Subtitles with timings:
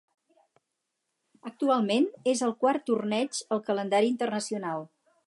[1.49, 4.89] Actualment és el quart torneig al calendari internacional.